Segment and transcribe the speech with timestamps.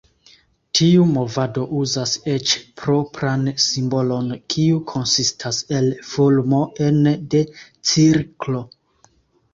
[0.77, 2.53] Tiu movado uzas eĉ
[2.83, 7.43] propran simbolon, kiu konsistas el fulmo ene de
[7.93, 8.65] cirklo.